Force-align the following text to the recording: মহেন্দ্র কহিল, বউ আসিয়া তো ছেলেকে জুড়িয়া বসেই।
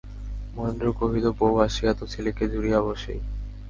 মহেন্দ্র 0.55 0.87
কহিল, 0.99 1.25
বউ 1.39 1.53
আসিয়া 1.65 1.91
তো 1.93 2.03
ছেলেকে 2.07 2.43
জুড়িয়া 2.51 2.79
বসেই। 2.81 3.19